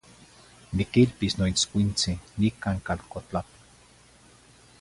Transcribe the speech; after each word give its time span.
Niquilpis 0.79 1.37
noitzcuintzi 1.41 2.15
nican 2.39 2.81
calcotlapa. 2.89 3.45